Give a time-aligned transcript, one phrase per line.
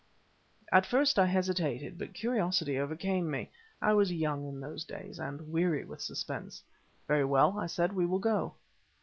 [0.71, 3.51] At first I hesitated, but curiosity overcame me.
[3.83, 6.63] I was young in those days and weary with suspense.
[7.07, 8.55] "Very well," I said, "we will go."